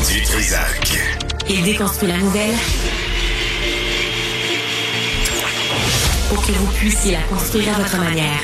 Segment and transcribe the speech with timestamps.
[0.00, 0.98] Du Trisac.
[1.48, 2.54] Il déconstruit la nouvelle
[6.28, 8.42] pour que vous puissiez la construire à votre manière.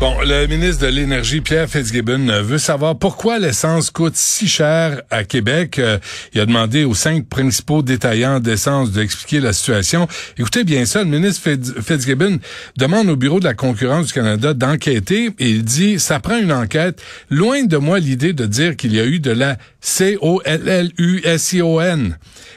[0.00, 5.24] Bon, le ministre de l'Énergie, Pierre Fitzgibbon, veut savoir pourquoi l'essence coûte si cher à
[5.24, 5.78] Québec.
[5.78, 5.98] Euh,
[6.32, 10.08] il a demandé aux cinq principaux détaillants d'essence d'expliquer la situation.
[10.38, 11.50] Écoutez bien ça, le ministre
[11.82, 12.38] Fitzgibbon
[12.78, 16.52] demande au Bureau de la concurrence du Canada d'enquêter et il dit, ça prend une
[16.52, 17.02] enquête.
[17.28, 20.88] Loin de moi l'idée de dire qu'il y a eu de la C-O-L-L-U-S-I-O-N.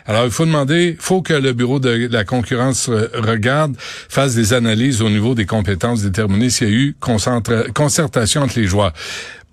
[0.06, 5.02] Alors, il faut demander, faut que le Bureau de la concurrence regarde, fasse des analyses
[5.02, 6.96] au niveau des compétences, déterminer s'il y a eu
[7.74, 8.92] concertation entre les joueurs.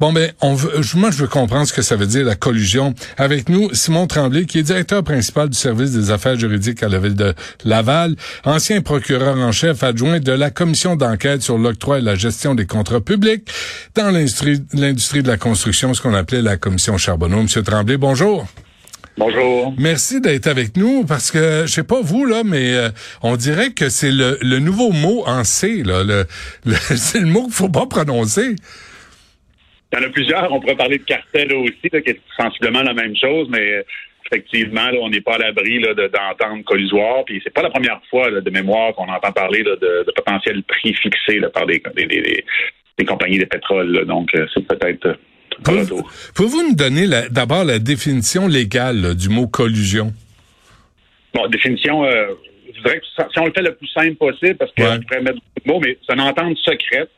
[0.01, 2.95] Bon, ben, on veut, moi, je veux comprendre ce que ça veut dire, la collusion.
[3.19, 6.99] Avec nous, Simon Tremblay, qui est directeur principal du service des affaires juridiques à la
[6.99, 7.35] ville de
[7.67, 12.55] Laval, ancien procureur en chef adjoint de la commission d'enquête sur l'octroi et la gestion
[12.55, 13.47] des contrats publics
[13.95, 17.43] dans l'industrie de la construction, ce qu'on appelait la commission Charbonneau.
[17.43, 18.47] Monsieur Tremblay, bonjour.
[19.19, 19.75] Bonjour.
[19.77, 22.89] Merci d'être avec nous parce que je sais pas vous là, mais euh,
[23.23, 26.05] on dirait que c'est le, nouveau mot en C là.
[26.05, 26.27] Le,
[26.97, 28.57] c'est le mot qu'il faut pas prononcer.
[29.93, 30.53] Il y en a plusieurs.
[30.53, 33.83] On pourrait parler de cartel aussi, qui est sensiblement la même chose, mais euh,
[34.27, 37.25] effectivement, là, on n'est pas à l'abri d'entendre collusoire.
[37.25, 40.95] Puis c'est pas la première fois de mémoire qu'on entend parler de, de, potentiels prix
[40.95, 44.05] fixés par des, des, compagnies de pétrole.
[44.07, 45.17] Donc euh, c'est peut-être
[46.35, 50.13] Pouvez-vous nous donner d'abord la définition légale du mot collusion?
[51.35, 52.29] Bon, définition, euh,
[52.75, 55.39] je dirais que si on le fait le plus simple possible, parce qu'on pourrait mettre
[55.39, 57.11] beaucoup de mots, mais c'est une entente secrète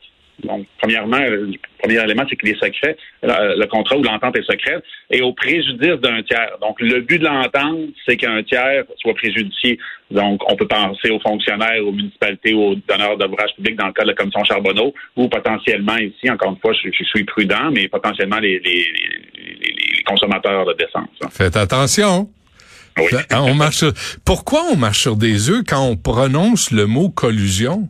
[0.43, 1.19] donc, premièrement,
[1.83, 2.95] premier élément, c'est qu'il est secret.
[3.21, 6.57] Le, contrat ou l'entente est secrète et au préjudice d'un tiers.
[6.61, 9.77] Donc, le but de l'entente, c'est qu'un tiers soit préjudicié.
[10.09, 14.03] Donc, on peut penser aux fonctionnaires, aux municipalités, aux donneurs d'ouvrage public dans le cas
[14.03, 18.39] de la commission Charbonneau ou potentiellement ici, encore une fois, je, suis prudent, mais potentiellement
[18.39, 18.61] les,
[20.05, 21.31] consommateurs de d'essence.
[21.31, 22.29] Faites attention.
[22.97, 23.07] Oui.
[23.31, 23.85] On marche
[24.23, 27.89] Pourquoi on marche sur des œufs quand on prononce le mot collusion?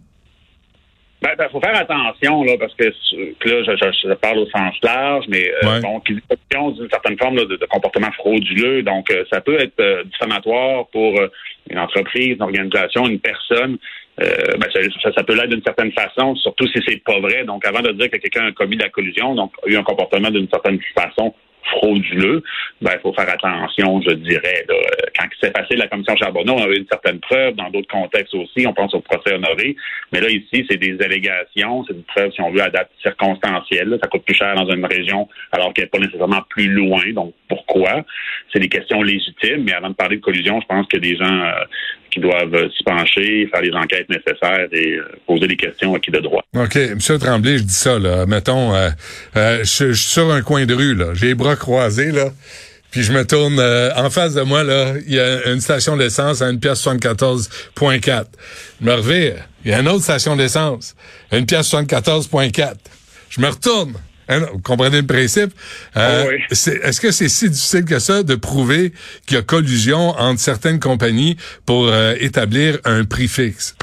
[1.23, 5.23] Ben, ben, faut faire attention, là, parce que, là, je, je, parle au sens large,
[5.29, 5.79] mais euh,
[6.09, 8.83] il y a d'une certaine forme de, de, comportement frauduleux.
[8.83, 11.29] Donc, euh, ça peut être euh, diffamatoire pour euh,
[11.69, 13.77] une entreprise, une organisation, une personne.
[14.17, 14.67] Ben,
[15.01, 17.45] ça, ça, peut l'être d'une certaine façon, surtout si c'est pas vrai.
[17.45, 20.29] Donc, avant de dire que quelqu'un a commis la collusion, donc a eu un comportement
[20.29, 21.33] d'une certaine façon
[21.65, 22.43] frauduleux,
[22.81, 24.65] ben, il faut faire attention, je dirais.
[25.17, 28.65] Quand c'est facile, la commission Charbonneau, on avait une certaine preuve, dans d'autres contextes aussi,
[28.67, 29.75] on pense au procès honoré,
[30.11, 33.97] mais là, ici, c'est des allégations, c'est une preuve, si on veut, à date circonstancielle.
[34.01, 37.03] Ça coûte plus cher dans une région, alors qu'elle n'est pas nécessairement plus loin.
[37.13, 38.03] Donc, pourquoi?
[38.51, 41.25] C'est des questions légitimes, mais avant de parler de collusion, je pense que des gens
[41.25, 41.63] euh,
[42.13, 46.11] qui doivent s'y pencher, faire les enquêtes nécessaires et euh, poser des questions à qui
[46.11, 46.43] de droit.
[46.55, 46.75] OK.
[46.95, 48.25] Monsieur Tremblay, je dis ça, là.
[48.25, 48.89] Mettons, euh,
[49.35, 51.13] je, suis sur un coin de rue, là.
[51.13, 52.29] J'ai les bras croisés, là.
[52.91, 56.43] Puis je me tourne en face de moi, là, il y a une station d'essence
[56.43, 58.25] à une pièce 74.4.
[58.79, 59.33] Je me revire.
[59.65, 60.95] Il y a une autre station d'essence
[61.31, 62.75] à une pièce 74.4.
[63.31, 63.93] Je me retourne.
[64.33, 65.51] Hein, vous comprenez le principe?
[65.95, 68.91] Euh, ah est-ce que c'est si difficile que ça de prouver
[69.27, 73.75] qu'il y a collusion entre certaines compagnies pour euh, établir un prix fixe?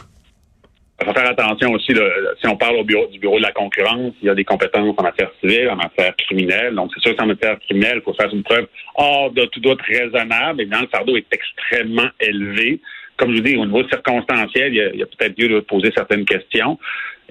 [1.00, 1.94] Il faut faire attention aussi,
[2.40, 4.94] si on parle au bureau, du bureau de la concurrence, il y a des compétences
[4.98, 6.74] en matière civile, en matière criminelle.
[6.74, 9.80] Donc, c'est sûr qu'en matière criminelle, il faut faire une preuve hors de tout doute
[9.80, 10.60] raisonnable.
[10.60, 12.80] Évidemment, le fardeau est extrêmement élevé.
[13.16, 16.26] Comme je vous dis, au niveau circonstanciel, il y a, peut-être lieu de poser certaines
[16.26, 16.78] questions.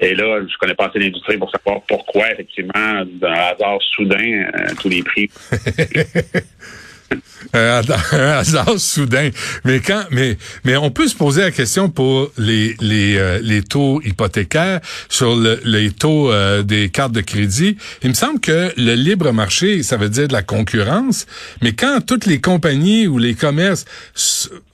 [0.02, 4.74] Et là, je connais pas assez l'industrie pour savoir pourquoi, effectivement, d'un hasard soudain, euh,
[4.80, 5.30] tous les prix.
[7.54, 9.30] un hasard soudain.
[9.66, 13.64] Mais quand, mais, mais on peut se poser la question pour les les, euh, les
[13.64, 17.78] taux hypothécaires sur les taux euh, des cartes de crédit.
[18.04, 21.26] Il me semble que le libre marché, ça veut dire de la concurrence.
[21.62, 23.86] Mais quand toutes les compagnies ou les commerces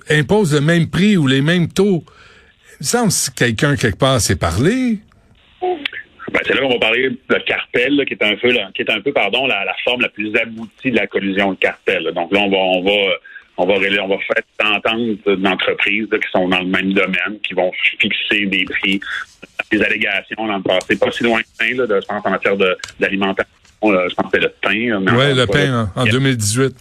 [0.09, 2.03] imposent le même prix ou les mêmes taux,
[2.81, 4.99] il me semble que quelqu'un quelque part s'est parlé.
[6.31, 9.01] Ben, c'est là qu'on va parler de cartel, qui est un peu, qui est un
[9.01, 12.11] peu, pardon, la, forme la plus aboutie de la collusion de cartel.
[12.15, 12.91] Donc là, on va, on va,
[13.57, 17.71] on va, on va faire entendre d'entreprises qui sont dans le même domaine, qui vont
[17.99, 18.99] fixer des prix,
[19.71, 22.57] des allégations dans le passé, pas si loin de, je pense, en matière
[22.99, 23.51] d'alimentation.
[23.83, 25.15] Je pense que c'est le pain.
[25.15, 26.75] Oui, le pain en 2018.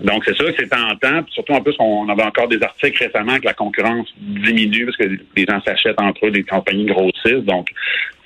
[0.00, 1.24] Donc, c'est sûr que c'est tentant.
[1.28, 5.04] surtout, en plus, on avait encore des articles récemment que la concurrence diminue parce que
[5.36, 7.44] les gens s'achètent entre eux des compagnies grossistes.
[7.44, 7.68] Donc,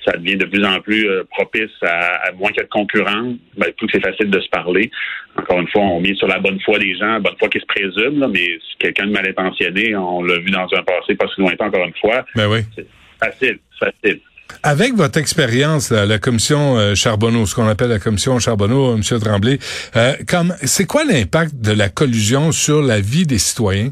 [0.05, 3.35] ça devient de plus en plus euh, propice à, moins qu'il y ait de concurrence.
[3.57, 4.89] Ben, plus c'est facile de se parler.
[5.37, 7.59] Encore une fois, on met sur la bonne foi des gens, la bonne foi qui
[7.59, 11.27] se présume, mais si quelqu'un de mal intentionné, on l'a vu dans un passé pas
[11.33, 12.25] si lointain, encore une fois.
[12.35, 12.59] Ben oui.
[12.75, 12.87] C'est
[13.19, 14.19] facile, facile.
[14.63, 19.01] Avec votre expérience, la, la commission euh, Charbonneau, ce qu'on appelle la commission Charbonneau, M.
[19.19, 19.59] Tremblay,
[19.95, 23.91] euh, comme c'est quoi l'impact de la collusion sur la vie des citoyens?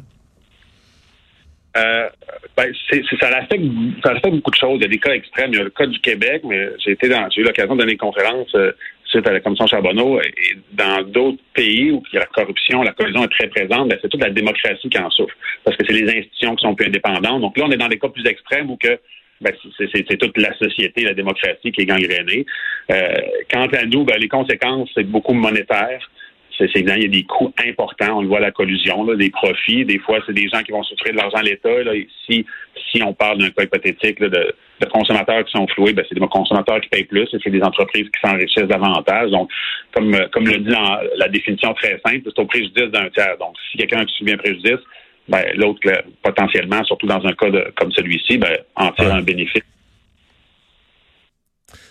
[1.77, 2.09] Euh,
[2.57, 2.73] ben,
[3.19, 3.63] ça, affecte,
[4.03, 4.77] ça beaucoup de choses.
[4.77, 5.51] Il y a des cas extrêmes.
[5.53, 7.81] Il y a le cas du Québec, mais j'ai été dans, j'ai eu l'occasion de
[7.81, 8.71] donner une conférence euh,
[9.05, 10.19] suite à la commission Charbonneau.
[10.19, 14.23] Et dans d'autres pays où la corruption, la collusion est très présente, ben, c'est toute
[14.23, 15.35] la démocratie qui en souffre.
[15.63, 17.41] Parce que c'est les institutions qui sont plus indépendantes.
[17.41, 18.99] Donc là, on est dans des cas plus extrêmes où que
[19.39, 22.43] ben, c'est toute la société, la démocratie qui est gangrénée.
[22.89, 23.17] Euh,
[23.51, 26.09] quant à nous, ben, les conséquences, c'est beaucoup monétaire.
[26.57, 28.17] C'est il y a des coûts importants.
[28.17, 29.85] On le voit la collusion, là, des profits.
[29.85, 31.83] Des fois, c'est des gens qui vont souffrir de l'argent à l'État.
[31.83, 31.91] Là.
[32.25, 32.45] Si,
[32.91, 36.27] si on parle d'un cas hypothétique de, de, consommateurs qui sont floués, ben, c'est des
[36.27, 39.29] consommateurs qui payent plus et c'est des entreprises qui s'enrichissent davantage.
[39.29, 39.51] Donc,
[39.93, 40.73] comme, comme le dit
[41.17, 43.37] la définition très simple, c'est au préjudice d'un tiers.
[43.39, 44.79] Donc, si quelqu'un a subi un préjudice,
[45.27, 45.81] ben, l'autre,
[46.23, 49.63] potentiellement, surtout dans un cas comme celui-ci, ben, en tire un bénéfice.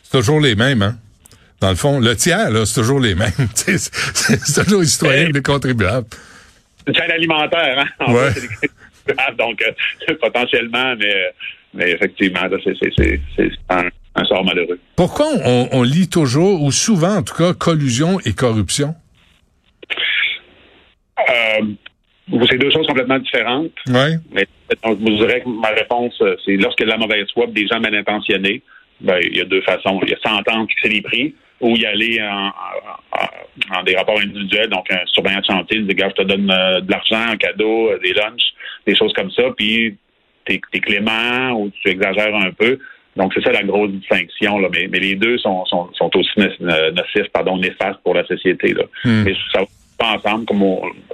[0.03, 0.97] C'est toujours les mêmes, hein?
[1.61, 3.31] Dans le fond, le tiers, là, c'est toujours les mêmes.
[3.55, 6.07] c'est toujours les citoyens et les contribuables.
[6.87, 8.13] C'est une chaîne alimentaire, hein?
[8.13, 8.31] ouais.
[9.39, 11.33] donc, euh, potentiellement, mais,
[11.75, 14.79] mais effectivement, c'est un, un, sort malheureux.
[14.97, 18.95] Pourquoi on, on lit toujours, ou souvent en tout cas, collusion et corruption?
[21.19, 21.65] Euh,
[22.51, 23.73] c'est deux choses complètement différentes.
[23.87, 24.17] Oui.
[24.33, 24.47] Mais
[24.85, 27.95] donc, je dirais que ma réponse, euh, c'est lorsque la mauvaise foi des gens mal
[27.95, 28.63] intentionnés,
[29.01, 30.01] ben, il y a deux façons.
[30.03, 32.53] Il y a s'entendre fixer les prix ou y aller en,
[33.75, 36.81] en, des rapports individuels, donc un surveillant de chantier, des gars, je te donne euh,
[36.81, 38.53] de l'argent, un cadeau, euh, des lunchs,
[38.87, 39.97] des choses comme ça, puis
[40.45, 42.79] t'es es clément ou tu exagères un peu.
[43.17, 44.59] Donc, c'est ça la grosse distinction.
[44.59, 44.69] Là.
[44.71, 46.31] Mais, mais les deux sont, sont, sont aussi
[46.61, 48.75] nocifs, pardon, néfastes pour la société.
[48.75, 48.85] Là.
[49.05, 49.23] Hmm.
[49.25, 49.67] Mais ça va
[49.99, 50.63] pas ensemble, comme,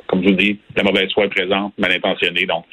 [0.09, 2.44] comme je vous dis, la mauvaise foi est présente, mal intentionnée.
[2.47, 2.65] Donc,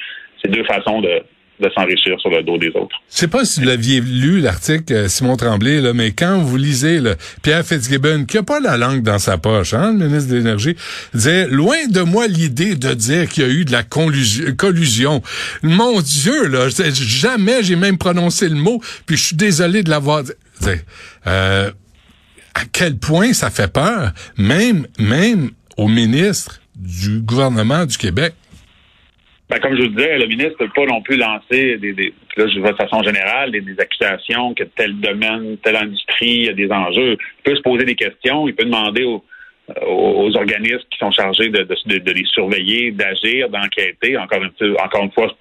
[0.42, 1.22] c'est deux façons de,
[1.60, 2.16] de s'enrichir.
[2.24, 6.56] Je sais pas si vous l'aviez lu, l'article euh, Simon Tremblay, là, mais quand vous
[6.56, 10.30] lisez là, Pierre Fitzgibbon, qui a pas la langue dans sa poche, hein, le ministre
[10.30, 10.76] de l'Énergie,
[11.14, 15.22] disait «Loin de moi l'idée de dire qu'il y a eu de la collusion.
[15.62, 20.24] Mon Dieu, là, jamais j'ai même prononcé le mot, puis je suis désolé de l'avoir
[20.24, 20.32] dit.
[21.26, 21.70] Euh,
[22.54, 24.86] à quel point ça fait peur, même
[25.76, 28.34] au ministre du gouvernement du Québec.
[29.50, 32.14] Ben, comme je vous disais, le ministre ne peut pas non plus lancer des, des
[32.36, 37.16] là, je de façon générale, des, accusations que tel domaine, telle industrie a des enjeux.
[37.18, 39.24] Il peut se poser des questions, il peut demander aux,
[39.86, 44.16] aux organismes qui sont chargés de, de, de les surveiller, d'agir, d'enquêter.
[44.16, 45.34] Encore une, encore une fois,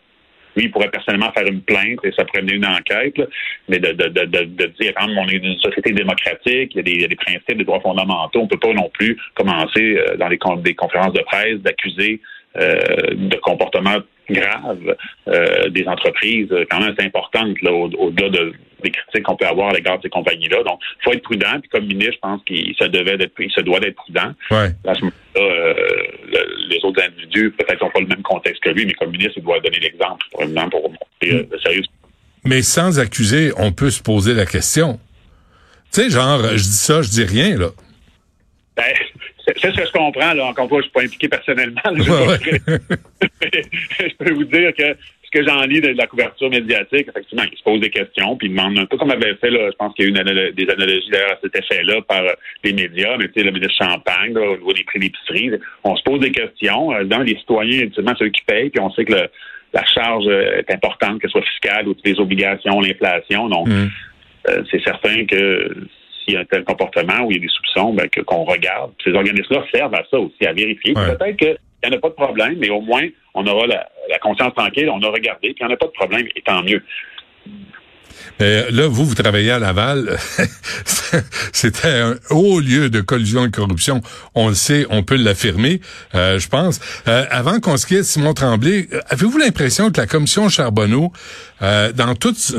[0.55, 3.21] lui, il pourrait personnellement faire une plainte et ça pourrait une enquête,
[3.67, 6.83] mais de, de, de, de, dire quand on est une société démocratique, il y, a
[6.83, 9.97] des, il y a des principes, des droits fondamentaux, on peut pas non plus commencer
[9.97, 12.19] euh, dans les des conférences de presse d'accuser
[12.57, 12.77] euh,
[13.13, 13.97] de comportements
[14.29, 14.95] graves
[15.27, 18.53] euh, des entreprises quand même assez importantes au-delà de,
[18.83, 20.63] des critiques qu'on peut avoir à l'égard de ces compagnies-là.
[20.63, 21.59] Donc, il faut être prudent.
[21.59, 24.33] Puis comme ministre, je pense qu'il se devait d'être, il se doit d'être prudent.
[24.51, 24.71] Ouais.
[24.87, 25.73] À ce moment-là, euh,
[26.69, 29.43] les autres individus peut-être n'ont pas le même contexte que lui, mais comme ministre, il
[29.43, 30.67] doit donner l'exemple pour, montrer
[31.23, 31.83] euh, le sérieux.
[32.45, 34.99] Mais sans accuser, on peut se poser la question.
[35.91, 37.69] Tu sais, genre, je dis ça, je dis rien, là.
[38.77, 38.93] Ben,
[39.71, 40.33] ce que je comprends.
[40.33, 40.45] Là.
[40.45, 41.81] Encore une fois, je suis pas impliqué personnellement.
[43.41, 44.95] je peux vous dire que
[45.31, 48.47] ce que j'en lis de, la couverture médiatique, effectivement, il se pose des questions, puis
[48.47, 50.69] il demande un peu comme avait fait, là, je pense qu'il y a eu des
[50.69, 52.33] analogies d'ailleurs à cet effet-là par euh,
[52.63, 55.51] les médias, mais tu sais, le ministre Champagne, là, au niveau des prix d'épicerie,
[55.83, 56.93] on se pose des questions.
[56.93, 60.59] Euh, dans les citoyens, évidemment, ceux qui payent, puis on sait que la charge euh,
[60.59, 63.49] est importante, que ce soit fiscale ou les obligations, l'inflation.
[63.49, 63.89] Donc, mm.
[64.71, 65.75] c'est certain que
[66.29, 68.91] s'il y a un tel comportement ou il y a des soupçons, ben, qu'on regarde.
[69.03, 70.93] Ces organismes-là servent à ça aussi, à vérifier.
[70.93, 73.87] Peut-être qu'il n'y en a pas de problème, mais au moins, on aura la,
[74.21, 76.61] conscience tranquille, on a regardé, puis il n'y en a pas de problème, et tant
[76.63, 76.83] mieux.
[78.39, 80.17] là, vous, vous travaillez à Laval.
[81.53, 84.01] C'était un haut lieu de collusion et de corruption.
[84.35, 85.79] On le sait, on peut l'affirmer,
[86.15, 86.79] euh, je pense.
[87.07, 91.11] Euh, avant qu'on se quitte, Simon Tremblay, avez-vous l'impression que la commission Charbonneau,
[91.61, 92.53] euh, dans toute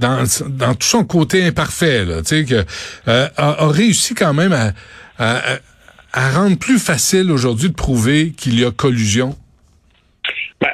[0.00, 2.64] dans, tout son côté imparfait, là, que,
[3.08, 8.70] euh, a, réussi quand même à, rendre plus facile aujourd'hui de prouver qu'il y a
[8.70, 9.34] collusion?
[10.60, 10.68] Ben,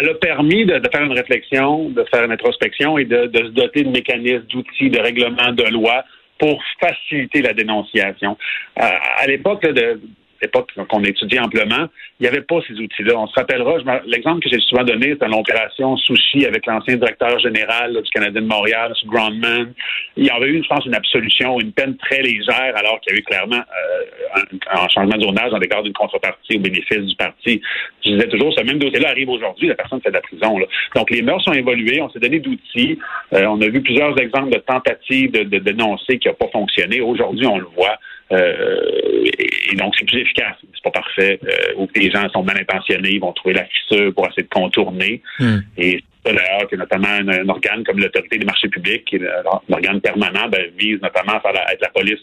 [0.00, 3.50] elle a permis de, faire une réflexion, de faire une introspection et de, de se
[3.50, 6.04] doter de mécanismes, d'outils, de règlements, de lois
[6.38, 8.36] pour faciliter la dénonciation.
[8.80, 8.82] Euh,
[9.18, 10.00] à l'époque de,
[10.42, 11.88] l'époque qu'on étudie amplement,
[12.20, 13.14] il n'y avait pas ces outils-là.
[13.16, 13.76] On se rappellera,
[14.06, 18.46] l'exemple que j'ai souvent donné, c'est l'opération Sushi avec l'ancien directeur général du Canadien de
[18.46, 19.10] Montréal, M.
[19.10, 19.72] Grandman.
[20.16, 23.12] Il y avait eu, je pense, une absolution, une peine très légère, alors qu'il y
[23.12, 24.42] avait eu clairement euh,
[24.74, 27.60] en changement d'urnage dans le cadre d'une contrepartie au bénéfice du parti.
[28.04, 30.58] Je disais toujours, ce même dossier-là arrive aujourd'hui, la personne fait de la prison.
[30.94, 32.98] Donc, les mœurs sont évoluées, on s'est donné d'outils.
[33.32, 37.00] Euh, on a vu plusieurs exemples de tentatives de, de dénoncer qui n'ont pas fonctionné.
[37.00, 37.98] Aujourd'hui, on le voit.
[38.30, 39.24] Euh,
[39.70, 40.56] et, donc, c'est plus efficace.
[40.74, 41.40] C'est pas parfait.
[41.44, 44.42] Euh, ou que les gens sont mal intentionnés, ils vont trouver la fissure pour essayer
[44.42, 45.22] de contourner.
[45.38, 45.58] Hmm.
[45.76, 49.74] Et c'est d'ailleurs que notamment un, organe comme l'autorité des marchés publics, qui est un
[49.74, 52.20] organe permanent, ben, vise notamment à faire la, être la police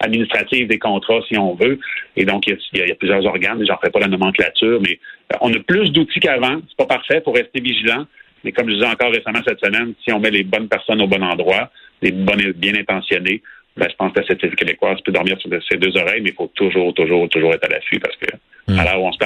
[0.00, 1.78] administrative des contrats, si on veut.
[2.16, 4.98] Et donc, il y a, plusieurs organes, j'en ferai pas la nomenclature, mais
[5.32, 6.60] euh, on a plus d'outils qu'avant.
[6.68, 8.06] C'est pas parfait pour rester vigilant.
[8.42, 11.06] Mais comme je disais encore récemment cette semaine, si on met les bonnes personnes au
[11.06, 11.70] bon endroit,
[12.02, 13.42] les bonnes bien intentionnées,
[13.76, 16.34] ben, je pense que la société québécoise peut dormir sur ses deux oreilles, mais il
[16.34, 18.26] faut toujours, toujours, toujours être à l'affût parce que
[18.68, 18.78] hmm.
[18.78, 19.18] à où on se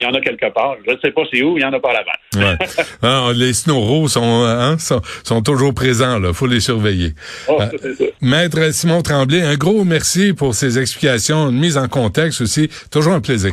[0.00, 0.76] il y en a quelque part.
[0.86, 2.40] Je ne sais pas c'est où, il y en a pas là-bas.
[2.40, 2.58] ouais.
[3.02, 6.32] ah, les snoros sont, hein, sont, sont, toujours présents, là.
[6.32, 7.12] faut les surveiller.
[7.48, 12.40] Oh, euh, Maître Simon Tremblay, un gros merci pour ces explications, une mise en contexte
[12.40, 12.70] aussi.
[12.90, 13.52] Toujours un plaisir.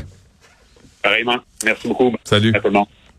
[1.04, 1.38] Pareillement.
[1.66, 2.16] Merci beaucoup.
[2.24, 2.54] Salut.
[2.56, 2.88] À tout le monde.